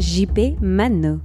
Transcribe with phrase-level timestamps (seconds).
[0.00, 1.20] JP Mano.